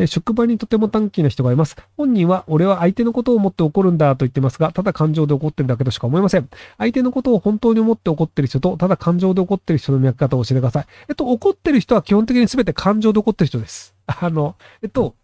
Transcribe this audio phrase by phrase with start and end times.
[0.00, 1.76] えー職場にとても短気な人がいます。
[1.96, 6.48] 本人は、俺は相手のことを思って怒るんだと言ってますが、ただ感情で怒ってるだけとしか思いません。
[6.78, 10.86] 相手のことを本当に思って怒ってる人と、ただ感情で怒ってる人の見分け方を教えてください。
[11.08, 13.94] えっと、怒ってる人は基本的に全て感情で怒ってる人です。
[14.06, 15.14] あの、えっと、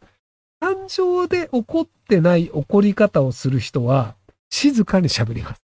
[0.61, 4.15] 感情で怒ってない怒り方をする人は、
[4.51, 5.63] 静かに喋ります。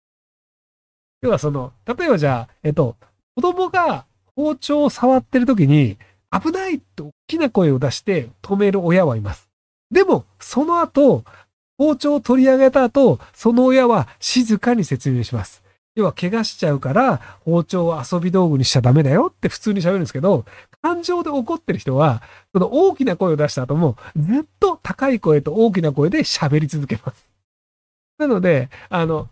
[1.21, 2.97] 要はその、例えばじゃあ、えっと、
[3.37, 5.99] 子供が包丁を触ってる時に、
[6.33, 9.49] 危ないって大きな声を出して止める親はいます。
[9.91, 11.25] でも、その後、
[11.79, 15.63] 包丁を取り上げた後、その親は静かに説明します。
[15.95, 20.47] 要は怪我しちゃうから、包丁を遊び道具にしちゃダメだよって普通に喋るんですけど、
[20.81, 27.29] 感情で怒ってる人は、その大きな声を出した後も、ずっと高い声と大きな声で喋り続けます。
[28.19, 29.29] なので、あの、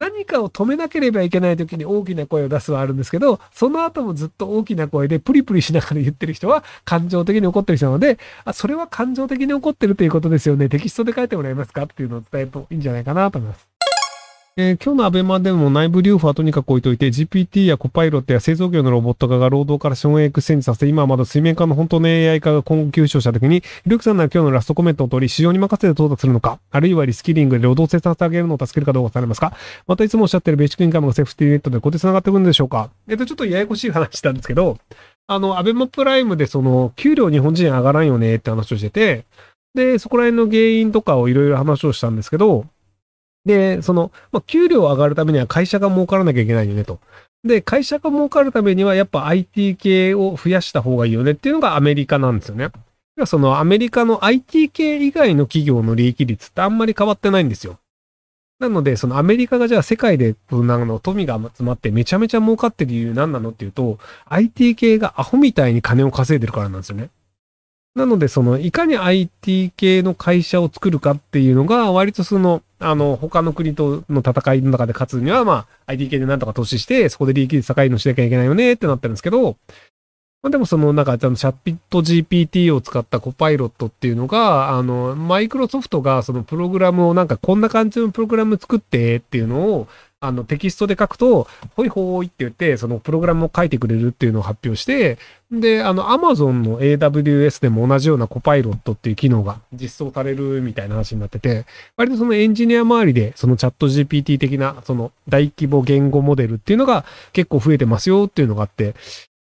[0.00, 10.70] 何かを止めなければいけない時に大きな声を出すはあるんですけど、その後もずっと大きな声でプリプリしながら言ってる人は感情的に怒ってる人なので、あ、それは感情的に怒ってるということですよね。
[10.70, 11.82] テキストで書いてもらえますか？
[11.82, 13.69] っていうのを伝えるといいんじゃないかなと思います。
[14.56, 29.54] えー今日のアベマでも内部留保はとにかく置いといて、GPT やコパイロットや製造業のロボット化が労働から資本へ exchange させて、今はまだ水面下の本当の AI 化が今後急上昇したときに、ルークさんなら今日のラストコメントを通り、市場に任せて到達するのか、あるいはリスキリングで労働生産してあげるのを助けるかどうかされますか
[29.86, 32.90] またいつもおっしゃってるベーシックインカムのセーフティネットでここで繋がってくるんでしょうか。
[33.08, 34.78] えっと、ちょっとややこしい話なんですけど、
[35.28, 39.24] あの、アベマプライムでその、給料日本人上がらんよねって話をしてて、
[39.76, 42.66] で、そこら辺の原因とかをいろいろ話をしたんですけど、
[43.44, 47.00] で、その、まあ、給料上がるためには会社が儲からなきゃいけないよねと。
[47.44, 52.70] で、会社が儲かるためにはやっぱ IT 系を増やした方がいいよねっていうのがアメリカなんですよね。
[53.26, 57.78] そのアメリカの IT 系以外の企業の利益率ってあんまり変わってないんですよ。
[58.60, 67.08] なので、そのアメリカがじゃあ世界でなの富が集まってめちゃめちゃ儲かってる理由何なのっていうと、IT 系がアホみたいに金を稼いでるからなんですよね。
[67.94, 79.56] なので、その、いかに IT 系の会社を作るかっていうのが、割とその、あの、他の国との戦いの中で勝つには、まあ、IDK でなんとか投資して、そこで利益率高いのしなきゃいけないよねってなってるんですけど、
[80.42, 89.88] まあ、でもその、なんか、あの、チャッピット GPT を使ったコパイロットっていうのが、あの、マイクロソフトがそのプログラムをなんかこんな感じのプログラム作ってっていうのを、
[90.22, 95.16] あの、テキストで書くと、ほいほいって言って、そのプログラムを書いてくれるっていうのを発表して、
[95.50, 101.64] で、あの、Amazon の AWS でも同じようなコパイロットっていう機能が実装されるみたいな話になってて、
[101.96, 108.94] 割とそのエンジニア周りで、そのチャット GPT 的な、その大規模言語モデルっていうのが結構増えてますよっていうのがあって、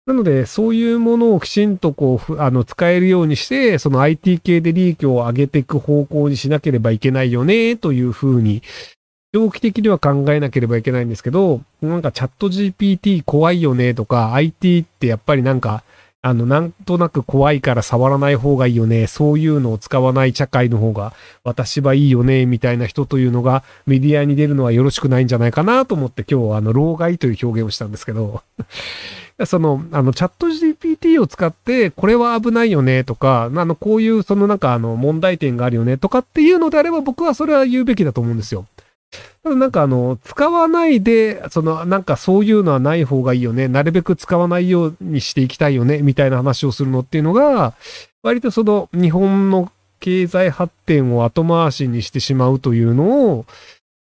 [0.06, 8.62] なので、そういうものをきちんとこう、あの、使えるようにして、その IT 系で利益を上げていく方向にしなければいけないよね、というふうに、
[9.32, 15.84] 長期的には考えなければいけないんですけど、なんかチャット GPT 怖いよねとか、IT ってやっぱりなんか、
[16.22, 21.14] あの、なんとなく怖いから触らない方がいいよね、そういうのを使わない社会の方が
[21.44, 28.42] 私はいいよね、みたいな人というのがメディアに出るのはよろしくないんじゃないかなと思って今日はあの、老害という表現をしたんですけど、
[29.46, 38.66] その、あの、チャット GPT を使って、これは危ないよねとか、あの、こういう、そのなんか、あの、問題点があるよねとかっていうのであれば、僕はそれは言うべきだと思うんですよ。
[39.42, 43.68] ただなんかあの、使わないで、その、なんかそういうのはない方がいいよね。
[43.68, 46.02] なるべく使わないようにしていきたいよね。
[46.02, 47.72] みたいな話をするのっていうのが、
[48.22, 53.46] 割とその、日本の経済発展を後回しにしてしまうというのを、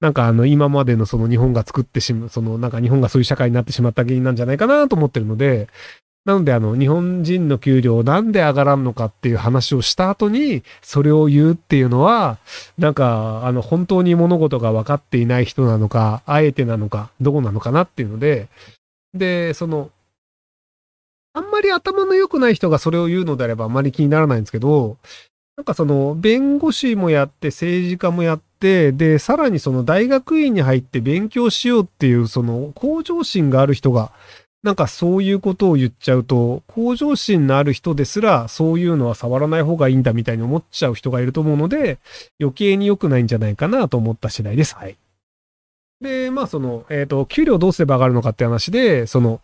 [0.01, 5.69] なんかあの、今までのその日本が作ってしまう、その、なんか日本がそういう社会になってしまった原因なんじゃないかなと思ってるので、
[6.25, 12.39] なのであの、日本人の給料なんで上がらんのかっていう話をした後に、それを言うっていうのは、
[12.79, 18.49] なんか、あの、本当に物事が分かっていない人なのか、あえてなのか、どうなのかなっていうので、
[19.13, 19.91] で、その、
[21.35, 24.97] あんまり頭の良くない人がそれを言うのであればあまり気にならないんですけど、
[25.57, 34.11] なんかその、弁護士もやって、政治家もやって、で、さらにその大学院に入って勉強しようっていう、その、向上心がある人が、
[34.65, 41.99] なんかそういうことを言っちゃうと、向上心のある人ですら、そういうのは触らない方がいいんだみたいに思っちゃう人がいると思うので、
[42.41, 44.75] 余計に良くないんじゃないかなと思った次第です。
[44.75, 44.97] はい。
[46.01, 49.43] で、まあその、えっ、と、給料どうすれば上がるのかって話で、その、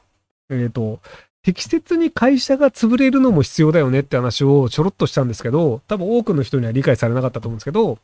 [0.49, 1.01] えっ、と、
[1.43, 7.99] 適切に会社が潰れるのも必要だよねって話をちょろっとしたんですけど、多分多くの人には理解されなかったと思うんですけど、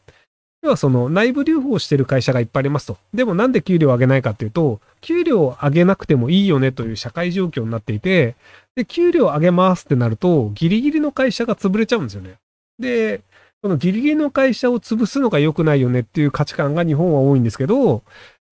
[0.62, 2.98] 要はその内部留保してる会社がいっぱいありますと。
[3.14, 8.34] でもなんで給料を上げないかっていうと、給料を上げなくてもいいよねという社会状況になっていて、
[8.74, 12.34] で、給料を上げますってなると、ギリギリの会社が潰れちゃうんですよね。
[12.78, 13.20] で、
[13.62, 18.02] そのギリギリの会社を潰すのが良くないよねっていう価値観が日本は多いんですけど、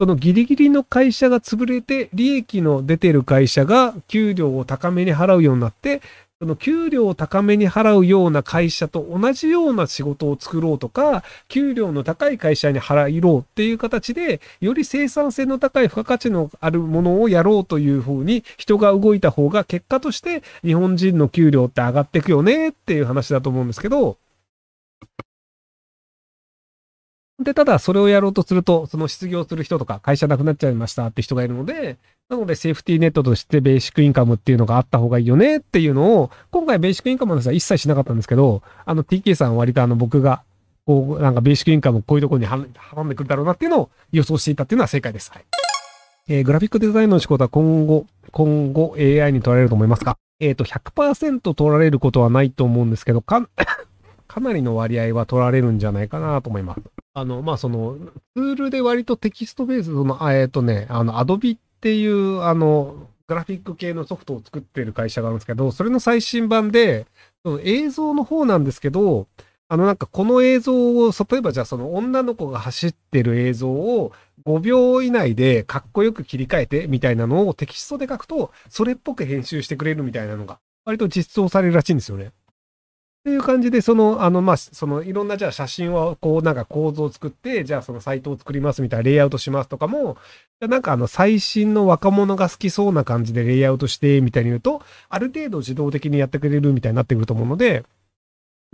[0.01, 6.01] そのギリギリの会社が潰れて、利益の出てる会社が給料を高めに払うようになって、
[6.41, 24.19] その給料を高めに払うような会社と同じような仕事を作ろうとか、給料の高い会社に払いろうっていう形で、より生産性の高い付加価値のあるものをやろうというふうに人が動いた方が結果として日本人の給料って上がっていくよねっていう話だと思うんですけど、
[27.43, 31.97] で、ただそれをやろうとすると、その失業する人とか会社なくなっちゃいましたって人がいるので、
[32.29, 40.43] なのでセーフティーネットとしてベーシックインカムっていうのがあった方がいいよねっていうのを、今回ベーシックインカムの話は一切しなかったんですけど、あの TK さんは割とあの僕が、
[40.87, 42.57] こう、なんかベーシックインカムこういうところに挟
[43.05, 45.31] んでくるだろうなっていうのを予想していたっていうのは正解です。
[45.33, 45.45] はい。
[46.29, 50.17] えー、グラフィックデザインの仕事は今後、今後 AI に取られると思いますか？
[50.41, 53.49] えっ、ー、と、100%取られることはないと思うんですけど、か、
[54.27, 56.81] かなりの割合は取られるんじゃないかなと思います。
[57.15, 57.97] あの、まあ、その、
[58.37, 67.07] ツールで割とテキストベースの、えっ、ー、とね、あの、アドビっていう、あの、グラフィック系のソフトを作っている会社があるんですけど、それの最新版で、
[67.45, 69.29] その映像の方なんですけど、
[69.69, 74.13] あのなんかこの映像を、例えばじゃあその女の子が走ってる映像を
[74.45, 82.33] 5秒以内でかっこよく切り替えてみたいなのをテキストで書くと、それっぽく編集してくれるみたいなのが、割と実装されるらしいんですよね。
[83.25, 90.19] っていう感じで、その、あの、まあ、その、いろんな、じゃあ写真を、こう、なんか構造を作って、じゃあそのサイトを作りますみたいな、レイアウトしますとかも、
[90.61, 97.85] じゃなんかあの、最新の若者が好きそうな感じでレイアウトして、みたいに言うと、ある程度自動的にやってくれるみたいになってくると思うので、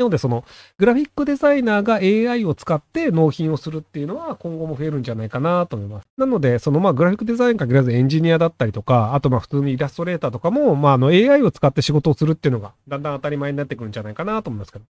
[0.01, 0.45] なので、その、
[0.79, 6.09] グラフィックデザイナーが AI を使って納品をするっていうのは今後も増えるんじゃないかなと思います。
[6.17, 14.85] なので、その、まあ、グラフィックデザイン限らずエンジニアだったりとか、あと、まあ、普通にイラストレーターとかも、まあ、あの、AI を使って仕事をするっていうのが、だんだん当たり前になってくるんじゃないかなと思いますけど。